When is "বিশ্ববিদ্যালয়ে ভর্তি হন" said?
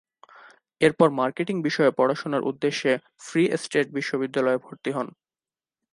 3.97-5.07